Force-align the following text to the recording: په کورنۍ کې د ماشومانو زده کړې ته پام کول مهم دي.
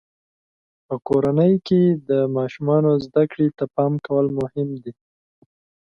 په 0.87 0.95
کورنۍ 1.07 1.53
کې 1.67 1.81
د 2.09 2.11
ماشومانو 2.37 2.91
زده 3.05 3.23
کړې 3.31 3.47
ته 3.57 3.63
پام 3.75 3.93
کول 4.05 4.27
مهم 4.39 4.69
دي. 4.83 4.93